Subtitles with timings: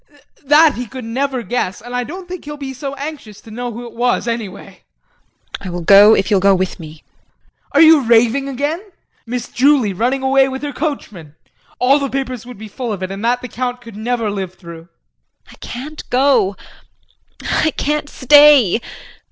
[0.43, 3.71] That he could never guess, and I don't think he'll be so anxious to know
[3.71, 4.81] who it was, anyway.
[5.61, 5.61] JULIE.
[5.61, 6.91] I will go if you'll go with me.
[6.91, 7.01] JEAN.
[7.73, 8.81] Are you raving again?
[9.27, 11.35] Miss Julie running away with her coachman?
[11.77, 14.55] All the papers would be full of it and that the Count could never live
[14.55, 14.85] through.
[14.85, 15.51] JULIE.
[15.51, 16.55] I can't go
[17.43, 18.81] I can't stay.